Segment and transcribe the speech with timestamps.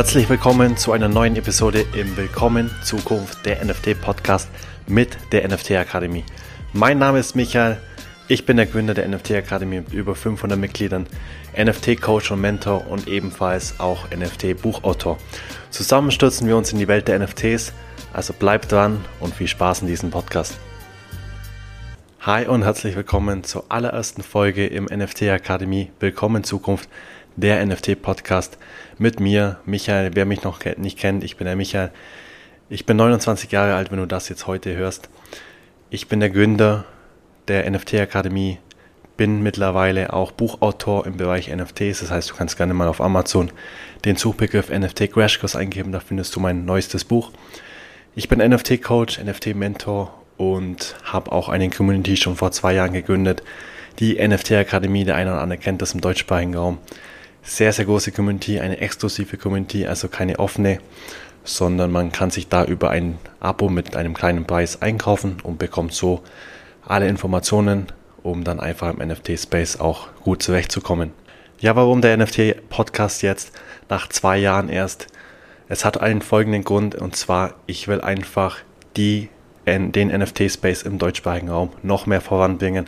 [0.00, 4.48] Herzlich willkommen zu einer neuen Episode im Willkommen Zukunft der NFT Podcast
[4.86, 6.24] mit der NFT Akademie.
[6.72, 7.76] Mein Name ist Michael,
[8.26, 11.06] ich bin der Gründer der NFT Akademie mit über 500 Mitgliedern,
[11.54, 15.18] NFT Coach und Mentor und ebenfalls auch NFT Buchautor.
[15.68, 17.74] Zusammen stürzen wir uns in die Welt der NFTs,
[18.14, 20.58] also bleibt dran und viel Spaß in diesem Podcast.
[22.20, 26.88] Hi und herzlich willkommen zur allerersten Folge im NFT Akademie Willkommen Zukunft
[27.40, 28.58] der NFT Podcast
[28.98, 30.10] mit mir, Michael.
[30.14, 31.90] Wer mich noch nicht kennt, ich bin der Michael.
[32.68, 35.08] Ich bin 29 Jahre alt, wenn du das jetzt heute hörst.
[35.88, 36.84] Ich bin der Gründer
[37.48, 38.58] der NFT Akademie,
[39.16, 42.00] bin mittlerweile auch Buchautor im Bereich NFTs.
[42.00, 43.50] Das heißt, du kannst gerne mal auf Amazon
[44.04, 47.32] den Suchbegriff NFT Crash Course eingeben, da findest du mein neuestes Buch.
[48.14, 52.92] Ich bin NFT Coach, NFT Mentor und habe auch eine Community schon vor zwei Jahren
[52.92, 53.42] gegründet.
[53.98, 56.78] Die NFT Akademie, der eine oder andere kennt das im deutschsprachigen Raum
[57.42, 60.78] sehr, sehr große Community, eine exklusive Community, also keine offene,
[61.44, 65.92] sondern man kann sich da über ein Abo mit einem kleinen Preis einkaufen und bekommt
[65.94, 66.22] so
[66.86, 67.86] alle Informationen,
[68.22, 71.12] um dann einfach im NFT-Space auch gut zurechtzukommen.
[71.58, 73.52] Ja, warum der NFT-Podcast jetzt
[73.88, 75.08] nach zwei Jahren erst?
[75.68, 78.58] Es hat einen folgenden Grund und zwar, ich will einfach
[78.96, 79.28] die,
[79.66, 82.86] den NFT-Space im deutschsprachigen Raum noch mehr voranbringen.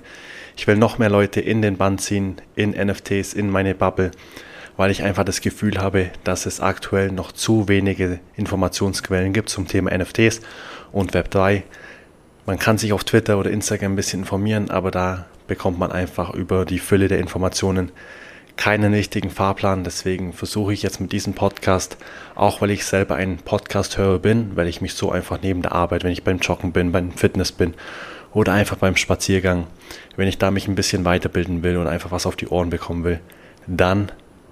[0.56, 4.10] Ich will noch mehr Leute in den Band ziehen, in NFTs, in meine Bubble,
[4.76, 9.66] weil ich einfach das Gefühl habe, dass es aktuell noch zu wenige Informationsquellen gibt zum
[9.66, 10.40] Thema NFTs
[10.92, 11.62] und Web3.
[12.46, 16.34] Man kann sich auf Twitter oder Instagram ein bisschen informieren, aber da bekommt man einfach
[16.34, 17.92] über die Fülle der Informationen
[18.56, 19.84] keinen richtigen Fahrplan.
[19.84, 21.96] Deswegen versuche ich jetzt mit diesem Podcast,
[22.34, 26.04] auch weil ich selber ein Podcast-Hörer bin, weil ich mich so einfach neben der Arbeit,
[26.04, 27.74] wenn ich beim Joggen bin, beim Fitness bin
[28.34, 29.66] oder einfach beim Spaziergang,
[30.16, 33.04] wenn ich da mich ein bisschen weiterbilden will und einfach was auf die Ohren bekommen
[33.04, 33.20] will,
[33.66, 34.10] dann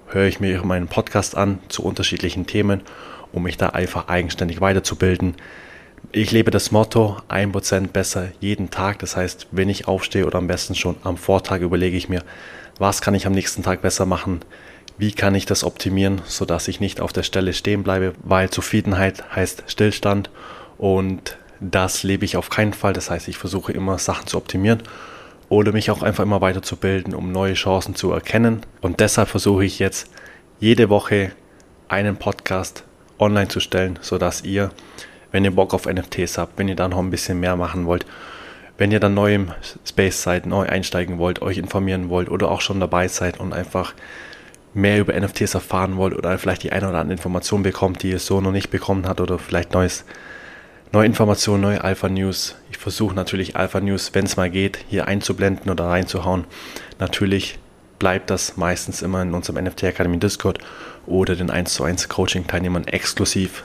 [0.09, 2.83] höre ich mir meinen Podcast an zu unterschiedlichen Themen,
[3.33, 5.35] um mich da einfach eigenständig weiterzubilden.
[6.13, 8.99] Ich lebe das Motto 1% besser jeden Tag.
[8.99, 12.23] Das heißt, wenn ich aufstehe oder am besten schon am Vortag überlege ich mir,
[12.79, 14.41] was kann ich am nächsten Tag besser machen?
[14.99, 19.35] Wie kann ich das optimieren, sodass ich nicht auf der Stelle stehen bleibe, weil Zufriedenheit
[19.35, 20.31] heißt Stillstand
[20.77, 22.93] und das lebe ich auf keinen Fall.
[22.93, 24.83] Das heißt, ich versuche immer Sachen zu optimieren
[25.49, 28.63] oder mich auch einfach immer weiterzubilden, um neue Chancen zu erkennen.
[28.81, 30.09] Und deshalb versuche ich jetzt
[30.59, 31.33] jede Woche
[31.89, 32.85] einen Podcast
[33.19, 34.71] online zu stellen, sodass ihr,
[35.33, 38.07] wenn ihr Bock auf NFTs habt, wenn ihr dann noch ein bisschen mehr machen wollt,
[38.79, 39.53] wenn ihr dann neu im
[39.87, 43.93] Space seid, neu einsteigen wollt, euch informieren wollt oder auch schon dabei seid und einfach
[44.73, 48.19] mehr über NFTs erfahren wollt oder vielleicht die eine oder andere Information bekommt, die ihr
[48.19, 50.05] so noch nicht bekommen habt oder vielleicht neues
[50.93, 52.57] neue Informationen, neue Alpha News.
[52.71, 56.45] Ich versuche natürlich Alpha News, wenn es mal geht, hier einzublenden oder reinzuhauen.
[56.99, 57.59] Natürlich
[57.99, 60.59] bleibt das meistens immer in unserem NFT Academy Discord
[61.07, 63.65] oder den 1 zu 1 Coaching Teilnehmern exklusiv.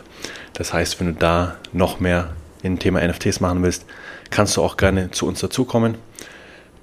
[0.54, 3.86] Das heißt, wenn du da noch mehr in Thema NFTs machen willst,
[4.30, 5.96] kannst du auch gerne zu uns dazukommen.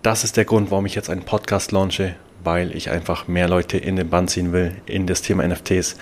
[0.02, 3.78] Das ist der Grund, warum ich jetzt einen Podcast launche, weil ich einfach mehr Leute
[3.78, 5.97] in den Band ziehen will, in das Thema NFTs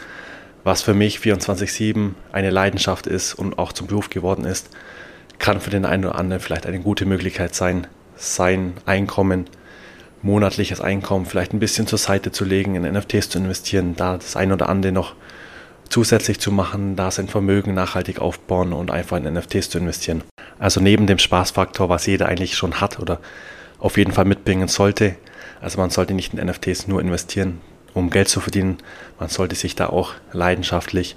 [0.64, 4.70] was für mich 24-7 eine Leidenschaft ist und auch zum Beruf geworden ist,
[5.38, 9.46] kann für den einen oder anderen vielleicht eine gute Möglichkeit sein, sein Einkommen,
[10.22, 14.36] monatliches Einkommen vielleicht ein bisschen zur Seite zu legen, in NFTs zu investieren, da das
[14.36, 15.14] ein oder andere noch
[15.88, 20.22] zusätzlich zu machen, da sein Vermögen nachhaltig aufbauen und einfach in NFTs zu investieren.
[20.58, 23.20] Also neben dem Spaßfaktor, was jeder eigentlich schon hat oder
[23.78, 25.16] auf jeden Fall mitbringen sollte.
[25.60, 27.60] Also man sollte nicht in NFTs nur investieren,
[27.94, 28.78] um Geld zu verdienen.
[29.18, 31.16] Man sollte sich da auch leidenschaftlich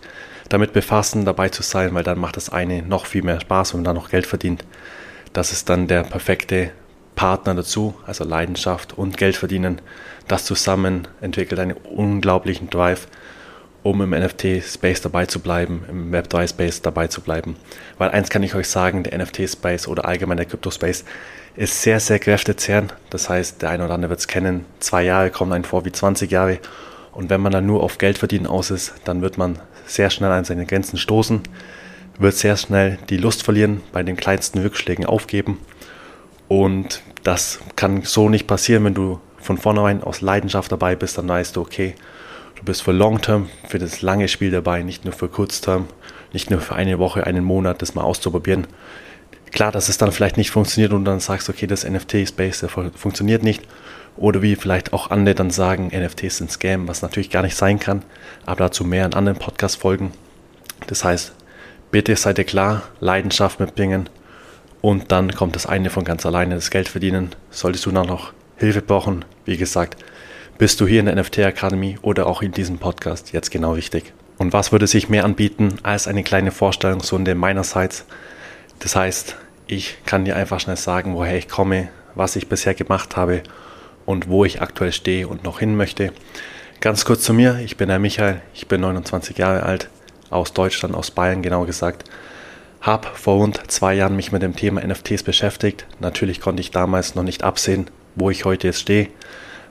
[0.49, 3.79] damit befassen, dabei zu sein, weil dann macht das eine noch viel mehr Spaß, wenn
[3.81, 4.65] man da noch Geld verdient.
[5.33, 6.71] Das ist dann der perfekte
[7.15, 9.81] Partner dazu, also Leidenschaft und Geld verdienen.
[10.27, 13.07] Das zusammen entwickelt einen unglaublichen Drive,
[13.83, 17.57] um im NFT-Space dabei zu bleiben, im Web3-Space dabei zu bleiben.
[17.97, 21.03] Weil eins kann ich euch sagen, der NFT-Space oder allgemein der Crypto-Space
[21.55, 22.95] ist sehr, sehr kräftezehrend.
[23.09, 25.91] Das heißt, der eine oder andere wird es kennen, zwei Jahre kommen einem vor wie
[25.91, 26.59] 20 Jahre.
[27.11, 30.31] Und wenn man dann nur auf Geld verdienen aus ist, dann wird man sehr schnell
[30.31, 31.41] an seine Grenzen stoßen,
[32.17, 35.59] wird sehr schnell die Lust verlieren, bei den kleinsten Rückschlägen aufgeben.
[36.47, 41.27] Und das kann so nicht passieren, wenn du von vornherein aus Leidenschaft dabei bist, dann
[41.27, 41.95] weißt du, okay,
[42.55, 45.87] du bist für Long Term, für das lange Spiel dabei, nicht nur für Kurzterm,
[46.33, 48.67] nicht nur für eine Woche, einen Monat, das mal auszuprobieren.
[49.51, 52.65] Klar, dass es dann vielleicht nicht funktioniert und dann sagst, okay, das NFT-Space
[52.95, 53.61] funktioniert nicht.
[54.15, 57.79] Oder wie vielleicht auch andere dann sagen, NFTs sind Scam, was natürlich gar nicht sein
[57.79, 58.03] kann.
[58.45, 60.11] Aber dazu mehr in anderen Podcast-Folgen.
[60.87, 61.33] Das heißt,
[61.91, 64.09] bitte seid ihr klar, Leidenschaft mitbringen
[64.81, 67.29] und dann kommt das eine von ganz alleine, das Geld verdienen.
[67.51, 70.03] Solltest du dann noch Hilfe brauchen, wie gesagt,
[70.57, 74.13] bist du hier in der NFT Akademie oder auch in diesem Podcast jetzt genau richtig.
[74.37, 78.05] Und was würde sich mehr anbieten als eine kleine Vorstellungsrunde meinerseits?
[78.79, 79.35] Das heißt,
[79.67, 83.41] ich kann dir einfach schnell sagen, woher ich komme, was ich bisher gemacht habe
[84.05, 86.13] und wo ich aktuell stehe und noch hin möchte.
[86.81, 89.89] Ganz kurz zu mir, ich bin der Michael, ich bin 29 Jahre alt,
[90.29, 92.03] aus Deutschland, aus Bayern genau gesagt.
[92.81, 95.85] Habe vor rund zwei Jahren mich mit dem Thema NFTs beschäftigt.
[95.99, 99.07] Natürlich konnte ich damals noch nicht absehen, wo ich heute jetzt stehe,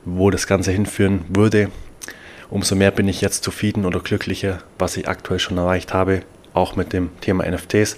[0.05, 1.71] wo das Ganze hinführen würde.
[2.51, 6.23] Umso mehr bin ich jetzt zufrieden oder glücklicher, was ich aktuell schon erreicht habe,
[6.55, 7.97] auch mit dem Thema NFTs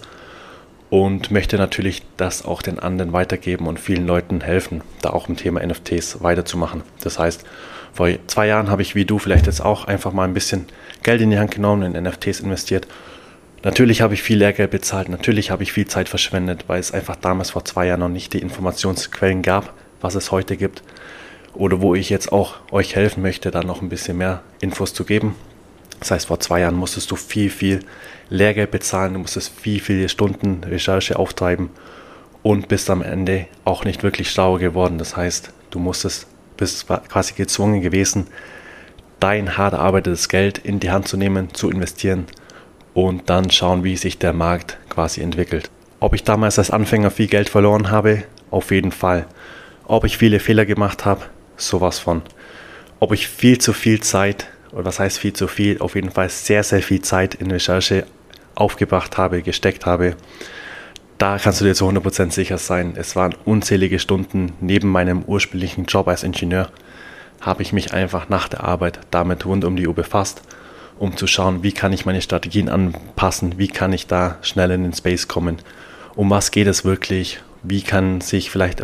[0.90, 5.36] und möchte natürlich das auch den anderen weitergeben und vielen Leuten helfen, da auch im
[5.36, 6.84] Thema NFTs weiterzumachen.
[7.00, 7.44] Das heißt,
[7.92, 10.66] vor zwei Jahren habe ich wie du vielleicht jetzt auch einfach mal ein bisschen
[11.02, 12.86] Geld in die Hand genommen, in NFTs investiert.
[13.64, 17.16] Natürlich habe ich viel Lehrgeld bezahlt, natürlich habe ich viel Zeit verschwendet, weil es einfach
[17.16, 20.84] damals vor zwei Jahren noch nicht die Informationsquellen gab, was es heute gibt.
[21.54, 25.04] Oder wo ich jetzt auch euch helfen möchte, da noch ein bisschen mehr Infos zu
[25.04, 25.36] geben.
[26.00, 27.80] Das heißt, vor zwei Jahren musstest du viel, viel
[28.28, 31.70] Lehrgeld bezahlen, du musstest viel, viele Stunden Recherche auftreiben
[32.42, 34.98] und bist am Ende auch nicht wirklich schlauer geworden.
[34.98, 38.26] Das heißt, du musstest, bist quasi gezwungen gewesen,
[39.20, 42.26] dein hart erarbeitetes Geld in die Hand zu nehmen, zu investieren
[42.92, 45.70] und dann schauen, wie sich der Markt quasi entwickelt.
[46.00, 49.26] Ob ich damals als Anfänger viel Geld verloren habe, auf jeden Fall.
[49.86, 51.22] Ob ich viele Fehler gemacht habe,
[51.56, 52.22] sowas von.
[53.00, 56.28] Ob ich viel zu viel Zeit oder was heißt viel zu viel, auf jeden Fall
[56.28, 58.06] sehr, sehr viel Zeit in Recherche
[58.54, 60.16] aufgebracht habe, gesteckt habe.
[61.18, 62.94] Da kannst du dir zu 100% sicher sein.
[62.96, 66.70] Es waren unzählige Stunden neben meinem ursprünglichen Job als Ingenieur,
[67.40, 70.42] habe ich mich einfach nach der Arbeit damit rund um die Uhr befasst,
[70.98, 74.82] um zu schauen, wie kann ich meine Strategien anpassen, wie kann ich da schnell in
[74.82, 75.58] den Space kommen,
[76.14, 78.80] um was geht es wirklich, wie kann sich vielleicht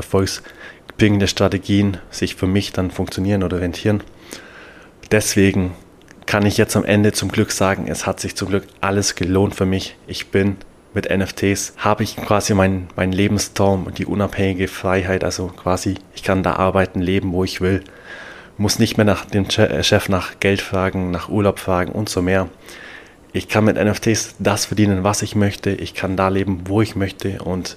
[1.00, 4.02] erfolgsbringende Strategien sich für mich dann funktionieren oder rentieren
[5.10, 5.72] deswegen
[6.26, 9.54] kann ich jetzt am Ende zum Glück sagen, es hat sich zum Glück alles gelohnt
[9.54, 9.96] für mich.
[10.06, 10.58] Ich bin
[10.94, 16.22] mit NFTs, habe ich quasi meinen mein Lebenstraum und die unabhängige Freiheit, also quasi, ich
[16.22, 17.82] kann da arbeiten, leben, wo ich will,
[18.58, 22.22] muss nicht mehr nach dem äh, Chef nach Geld fragen, nach Urlaub fragen und so
[22.22, 22.48] mehr.
[23.32, 25.70] Ich kann mit NFTs das verdienen, was ich möchte.
[25.70, 27.76] Ich kann da leben, wo ich möchte und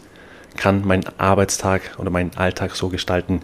[0.56, 3.42] kann meinen Arbeitstag oder meinen Alltag so gestalten,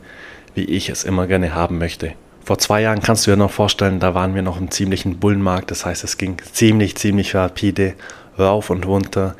[0.55, 2.13] wie ich es immer gerne haben möchte.
[2.43, 5.69] Vor zwei Jahren kannst du dir noch vorstellen, da waren wir noch im ziemlichen Bullenmarkt.
[5.71, 7.93] Das heißt, es ging ziemlich, ziemlich rapide
[8.37, 9.35] rauf und runter.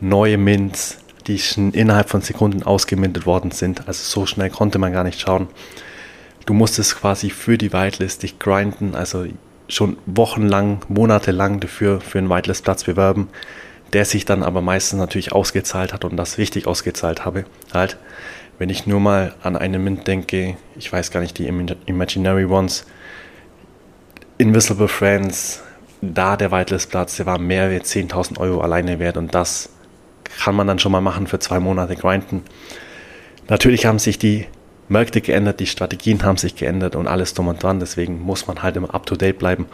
[0.00, 3.88] Neue Mints, die schon innerhalb von Sekunden ausgemintet worden sind.
[3.88, 5.48] Also so schnell konnte man gar nicht schauen.
[6.46, 9.26] Du musstest quasi für die Whitelist dich grinden, also
[9.68, 13.28] schon wochenlang, monatelang dafür für einen Whitelist-Platz bewerben,
[13.92, 17.44] der sich dann aber meistens natürlich ausgezahlt hat und das richtig ausgezahlt habe.
[17.72, 17.98] Halt,
[18.58, 21.46] wenn ich nur mal an eine Mint denke, ich weiß gar nicht, die
[21.86, 22.86] Imaginary Ones,
[24.38, 25.62] Invisible Friends,
[26.00, 29.68] da der Whitelist-Platz, der war mehrere 10.000 Euro alleine wert und das
[30.38, 32.42] kann man dann schon mal machen für zwei Monate grinden.
[33.48, 34.46] Natürlich haben sich die
[34.88, 38.62] Märkte geändert, die Strategien haben sich geändert und alles drum und dran, deswegen muss man
[38.62, 39.66] halt immer up-to-date bleiben,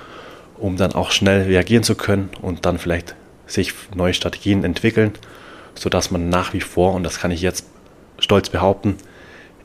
[0.58, 3.14] um dann auch schnell reagieren zu können und dann vielleicht
[3.48, 5.12] sich neue Strategien entwickeln,
[5.74, 7.66] sodass man nach wie vor, und das kann ich jetzt
[8.18, 8.96] stolz behaupten,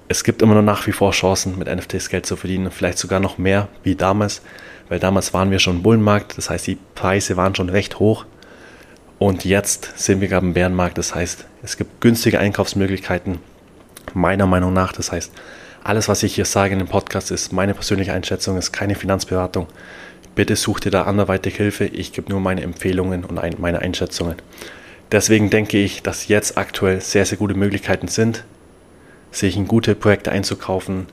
[0.08, 3.20] es gibt immer noch nach wie vor Chancen, mit NFTs Geld zu verdienen, vielleicht sogar
[3.20, 4.42] noch mehr wie damals,
[4.90, 8.25] weil damals waren wir schon im Bullenmarkt, das heißt, die Preise waren schon recht hoch
[9.20, 13.40] und jetzt sind wir gerade im Bärenmarkt, das heißt, es gibt günstige Einkaufsmöglichkeiten,
[14.13, 15.32] meiner Meinung nach, das heißt,
[15.84, 19.68] alles, was ich hier sage in dem Podcast, ist meine persönliche Einschätzung, ist keine Finanzberatung.
[20.36, 21.86] Bitte such dir da anderweitig Hilfe.
[21.86, 24.36] Ich gebe nur meine Empfehlungen und meine Einschätzungen.
[25.12, 28.44] Deswegen denke ich, dass jetzt aktuell sehr, sehr gute Möglichkeiten sind,
[29.32, 31.06] sich in gute Projekte einzukaufen.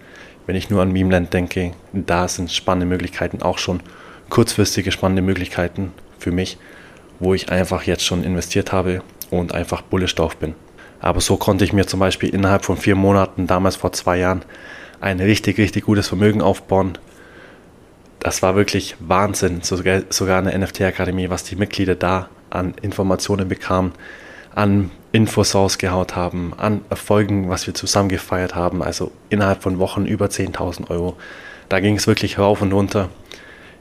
[0.47, 3.83] Wenn ich nur an Memeland denke, da sind spannende Möglichkeiten, auch schon
[4.31, 6.57] kurzfristige spannende Möglichkeiten für mich,
[7.19, 10.55] wo ich einfach jetzt schon investiert habe und einfach bullish drauf bin.
[11.01, 14.43] Aber so konnte ich mir zum Beispiel innerhalb von vier Monaten, damals vor zwei Jahren,
[15.01, 16.99] ein richtig, richtig gutes Vermögen aufbauen.
[18.21, 23.93] Das war wirklich Wahnsinn, sogar, eine NFT-Akademie, was die Mitglieder da an Informationen bekamen,
[24.55, 28.83] an Infos rausgehaut haben, an Erfolgen, was wir zusammen gefeiert haben.
[28.83, 31.17] Also innerhalb von Wochen über 10.000 Euro.
[31.71, 33.09] Da ging es wirklich rauf und runter.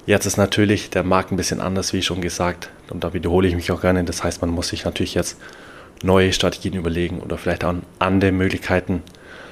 [0.06, 2.70] Jetzt ist natürlich der Markt ein bisschen anders, wie schon gesagt.
[2.90, 4.04] Und da wiederhole ich mich auch gerne.
[4.06, 5.38] Das heißt, man muss sich natürlich jetzt
[6.02, 9.04] neue Strategien überlegen oder vielleicht auch andere Möglichkeiten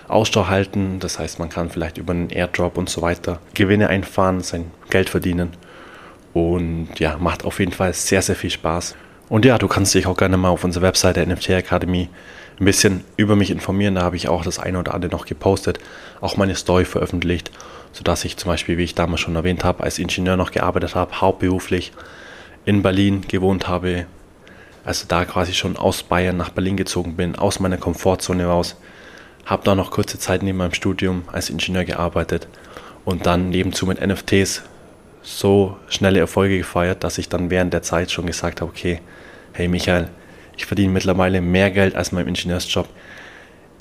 [0.08, 1.00] Ausschau halten.
[1.00, 5.10] Das heißt, man kann vielleicht über einen Airdrop und so weiter Gewinne einfahren, sein Geld
[5.10, 5.52] verdienen.
[6.34, 8.96] Und ja, macht auf jeden Fall sehr, sehr viel Spaß.
[9.30, 12.10] Und ja, du kannst dich auch gerne mal auf unserer Webseite NFT Academy
[12.60, 13.96] ein bisschen über mich informieren.
[13.96, 15.80] Da habe ich auch das eine oder andere noch gepostet,
[16.22, 17.52] auch meine Story veröffentlicht,
[17.92, 21.22] sodass ich zum Beispiel, wie ich damals schon erwähnt habe, als Ingenieur noch gearbeitet habe,
[21.22, 21.92] hauptberuflich
[22.66, 24.06] in Berlin gewohnt habe,
[24.86, 28.78] also da quasi schon aus Bayern nach Berlin gezogen bin, aus meiner Komfortzone raus,
[29.48, 32.48] habe da noch kurze Zeit neben meinem Studium als Ingenieur gearbeitet
[33.06, 34.62] und dann nebenzu mit NFTs
[35.24, 39.00] so schnelle Erfolge gefeiert, dass ich dann während der Zeit schon gesagt habe, okay,
[39.54, 40.10] hey Michael,
[40.58, 42.88] ich verdiene mittlerweile mehr Geld als mein Ingenieursjob.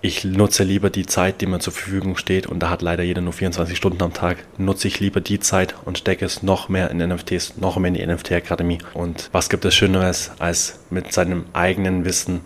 [0.03, 3.23] Ich nutze lieber die Zeit, die mir zur Verfügung steht, und da hat leider jeder
[3.23, 6.91] nur 24 Stunden am Tag, nutze ich lieber die Zeit und stecke es noch mehr
[6.91, 8.79] in NFTs, noch mehr in die NFT-Akademie.
[8.95, 12.43] Und was gibt es Schöneres, als mit seinem eigenen Wissen,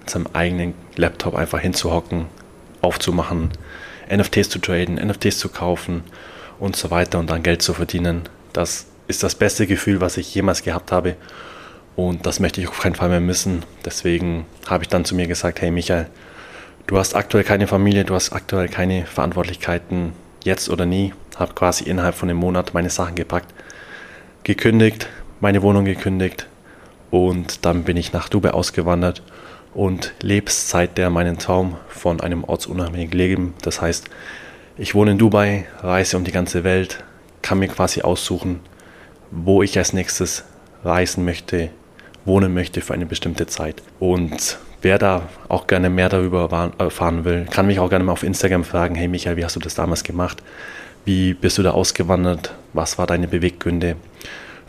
[0.00, 2.26] mit seinem eigenen Laptop einfach hinzuhocken,
[2.80, 3.50] aufzumachen,
[4.12, 6.02] NFTs zu traden, NFTs zu kaufen
[6.58, 8.22] und so weiter und dann Geld zu verdienen.
[8.52, 11.16] Das ist das beste Gefühl, was ich jemals gehabt habe.
[11.96, 13.64] Und das möchte ich auf keinen Fall mehr missen.
[13.84, 16.06] Deswegen habe ich dann zu mir gesagt, hey Michael,
[16.86, 20.12] du hast aktuell keine Familie, du hast aktuell keine Verantwortlichkeiten,
[20.44, 21.12] jetzt oder nie.
[21.36, 23.52] Habe quasi innerhalb von einem Monat meine Sachen gepackt,
[24.44, 25.08] gekündigt,
[25.40, 26.46] meine Wohnung gekündigt
[27.10, 29.22] und dann bin ich nach Dubai ausgewandert
[29.74, 33.54] und Lebenszeit der meinen Traum von einem ortsunabhängigen Leben.
[33.62, 34.08] Das heißt,
[34.76, 37.04] ich wohne in Dubai, reise um die ganze Welt,
[37.42, 38.60] kann mir quasi aussuchen,
[39.30, 40.44] wo ich als nächstes
[40.84, 41.70] reisen möchte,
[42.24, 43.82] wohnen möchte für eine bestimmte Zeit.
[43.98, 48.22] Und wer da auch gerne mehr darüber erfahren will, kann mich auch gerne mal auf
[48.22, 50.42] Instagram fragen, hey Michael, wie hast du das damals gemacht?
[51.04, 52.54] Wie bist du da ausgewandert?
[52.72, 53.96] Was war deine Beweggründe?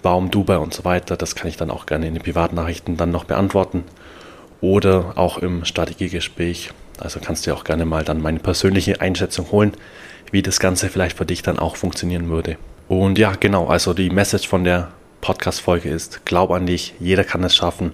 [0.04, 1.18] Warum Dubai und so weiter?
[1.18, 3.84] Das kann ich dann auch gerne in den Privatnachrichten dann noch beantworten
[4.62, 6.72] oder auch im Strategiegespräch.
[7.00, 9.74] Also kannst du auch gerne mal dann meine persönliche Einschätzung holen,
[10.32, 12.58] wie das Ganze vielleicht für dich dann auch funktionieren würde.
[12.88, 14.90] Und ja, genau, also die Message von der
[15.22, 17.94] Podcast-Folge ist, glaub an dich, jeder kann es schaffen.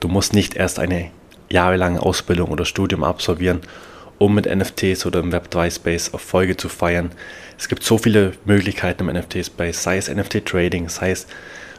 [0.00, 1.10] Du musst nicht erst eine
[1.50, 3.60] jahrelange Ausbildung oder Studium absolvieren,
[4.18, 7.10] um mit NFTs oder im Web3-Space Erfolge zu feiern.
[7.58, 11.26] Es gibt so viele Möglichkeiten im NFT-Space, sei es NFT-Trading, sei es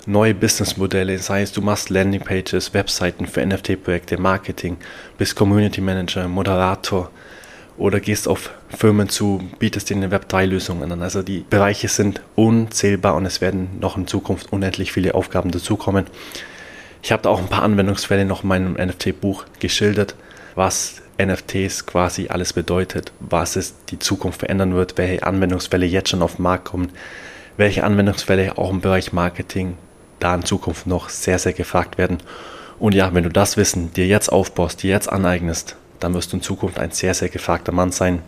[0.06, 4.78] neue Businessmodelle, sei es du machst Landingpages, Webseiten für NFT-Projekte, Marketing,
[5.18, 7.10] bist Community Manager, Moderator
[7.78, 11.02] oder gehst auf Firmen zu, bietest ihnen Web3-Lösungen an.
[11.02, 16.06] Also die Bereiche sind unzählbar und es werden noch in Zukunft unendlich viele Aufgaben dazukommen.
[17.02, 20.16] Ich habe da auch ein paar Anwendungsfälle noch in meinem NFT-Buch geschildert,
[20.56, 26.22] was NFTs quasi alles bedeutet, was es die Zukunft verändern wird, welche Anwendungsfälle jetzt schon
[26.22, 26.90] auf den Markt kommen,
[27.58, 29.78] welche Anwendungsfälle auch im Bereich Marketing,
[30.20, 32.18] da in Zukunft noch sehr, sehr gefragt werden.
[32.80, 36.38] Und ja, wenn du das Wissen dir jetzt aufbaust, dir jetzt aneignest, dann wirst du
[36.38, 38.22] in Zukunft ein sehr, sehr gefragter Mann sein.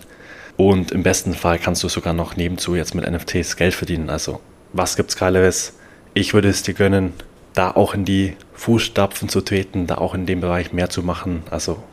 [0.55, 4.09] Und im besten Fall kannst du sogar noch nebenzu jetzt mit NFTs Geld verdienen.
[4.09, 4.39] Also,
[4.73, 5.73] was gibt's Geileres?
[6.13, 7.13] Ich würde es dir gönnen,
[7.53, 11.43] da auch in die Fußstapfen zu treten, da auch in dem Bereich mehr zu machen.
[11.51, 11.83] Also,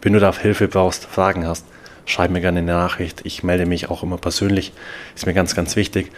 [0.00, 1.66] wenn du da Hilfe brauchst, Fragen hast,
[2.06, 3.20] schreib mir gerne eine Nachricht.
[3.24, 4.72] Ich melde mich auch immer persönlich.
[5.14, 6.10] Ist mir ganz, ganz wichtig.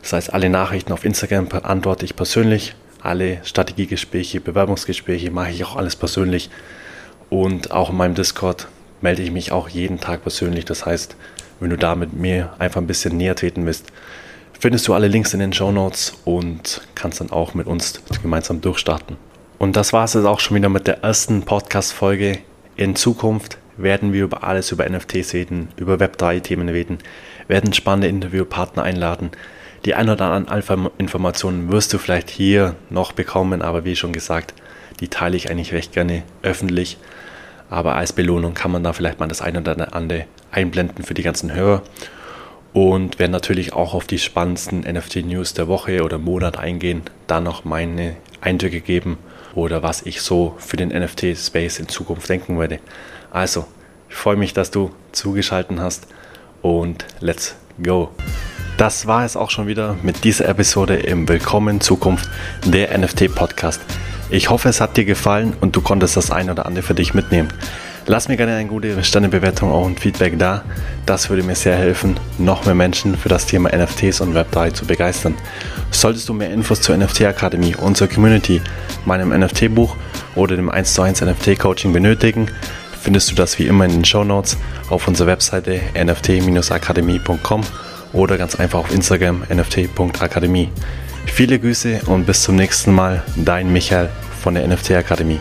[0.00, 2.74] Das heißt, alle Nachrichten auf Instagram beantworte ich persönlich.
[3.02, 6.50] Alle Strategiegespräche, Bewerbungsgespräche mache ich auch alles persönlich.
[7.30, 8.68] Und auch in meinem Discord
[9.00, 10.64] melde ich mich auch jeden Tag persönlich.
[10.64, 11.16] Das heißt,
[11.60, 13.86] wenn du da mit mir einfach ein bisschen näher treten willst,
[14.58, 18.60] findest du alle Links in den Show Notes und kannst dann auch mit uns gemeinsam
[18.60, 19.16] durchstarten.
[19.58, 22.38] Und das war es jetzt auch schon wieder mit der ersten Podcast-Folge.
[22.76, 26.98] In Zukunft werden wir über alles über NFTs reden, über Web3-Themen reden,
[27.48, 29.30] werden spannende Interviewpartner einladen,
[29.84, 34.54] die ein oder anderen Alpha-Informationen wirst du vielleicht hier noch bekommen, aber wie schon gesagt,
[35.00, 36.98] die teile ich eigentlich recht gerne öffentlich.
[37.68, 41.22] Aber als Belohnung kann man da vielleicht mal das eine oder andere einblenden für die
[41.22, 41.82] ganzen Hörer.
[42.72, 47.64] Und werden natürlich auch auf die spannendsten NFT-News der Woche oder Monat eingehen, da noch
[47.64, 49.18] meine Eindrücke geben
[49.54, 52.78] oder was ich so für den NFT-Space in Zukunft denken werde.
[53.30, 53.66] Also,
[54.08, 56.06] ich freue mich, dass du zugeschaltet hast
[56.62, 58.10] und let's go!
[58.82, 62.28] Das war es auch schon wieder mit dieser Episode im Willkommen Zukunft
[62.66, 63.80] der NFT Podcast.
[64.28, 67.14] Ich hoffe, es hat dir gefallen und du konntest das ein oder andere für dich
[67.14, 67.52] mitnehmen.
[68.06, 70.64] Lass mir gerne eine gute Sternebewertung und Feedback da.
[71.06, 74.84] Das würde mir sehr helfen, noch mehr Menschen für das Thema NFTs und Web3 zu
[74.84, 75.36] begeistern.
[75.92, 78.60] Solltest du mehr Infos zur NFT Akademie, unserer Community,
[79.04, 79.94] meinem NFT-Buch
[80.34, 82.48] oder dem 1 zu 1 NFT-Coaching benötigen,
[83.00, 84.56] findest du das wie immer in den Show Notes
[84.90, 87.62] auf unserer Webseite nft-akademie.com
[88.12, 90.70] oder ganz einfach auf Instagram nft.akademie.
[91.26, 94.08] Viele Grüße und bis zum nächsten Mal, dein Michael
[94.42, 95.40] von der NFT Akademie.